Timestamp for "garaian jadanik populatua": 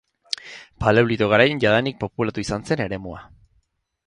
1.33-2.47